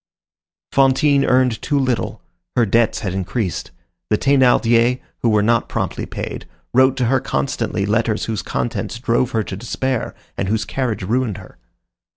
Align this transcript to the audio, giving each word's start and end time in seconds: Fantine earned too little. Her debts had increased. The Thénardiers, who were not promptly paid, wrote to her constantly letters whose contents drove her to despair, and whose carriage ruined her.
Fantine 0.71 1.25
earned 1.27 1.61
too 1.61 1.77
little. 1.77 2.23
Her 2.55 2.65
debts 2.65 3.01
had 3.01 3.13
increased. 3.13 3.69
The 4.09 4.17
Thénardiers, 4.17 4.99
who 5.19 5.29
were 5.29 5.43
not 5.43 5.69
promptly 5.69 6.07
paid, 6.07 6.47
wrote 6.73 6.97
to 6.97 7.05
her 7.05 7.19
constantly 7.19 7.85
letters 7.85 8.25
whose 8.25 8.41
contents 8.41 8.97
drove 8.97 9.29
her 9.29 9.43
to 9.43 9.55
despair, 9.55 10.15
and 10.35 10.47
whose 10.47 10.65
carriage 10.65 11.03
ruined 11.03 11.37
her. 11.37 11.59